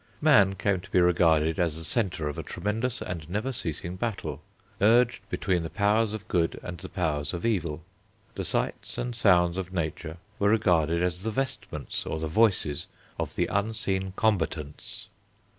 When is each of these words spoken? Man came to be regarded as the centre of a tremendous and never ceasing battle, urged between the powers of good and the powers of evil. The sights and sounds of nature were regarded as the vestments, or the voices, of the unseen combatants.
Man 0.19 0.55
came 0.55 0.79
to 0.81 0.89
be 0.89 0.99
regarded 0.99 1.59
as 1.59 1.75
the 1.77 1.83
centre 1.83 2.27
of 2.27 2.39
a 2.39 2.41
tremendous 2.41 3.03
and 3.03 3.29
never 3.29 3.51
ceasing 3.51 3.97
battle, 3.97 4.41
urged 4.81 5.29
between 5.29 5.61
the 5.61 5.69
powers 5.69 6.11
of 6.13 6.27
good 6.27 6.59
and 6.63 6.79
the 6.79 6.89
powers 6.89 7.35
of 7.35 7.45
evil. 7.45 7.83
The 8.33 8.43
sights 8.43 8.97
and 8.97 9.15
sounds 9.15 9.57
of 9.57 9.71
nature 9.71 10.17
were 10.39 10.49
regarded 10.49 11.03
as 11.03 11.21
the 11.21 11.29
vestments, 11.29 12.03
or 12.07 12.19
the 12.19 12.25
voices, 12.27 12.87
of 13.19 13.35
the 13.35 13.45
unseen 13.45 14.13
combatants. 14.15 15.07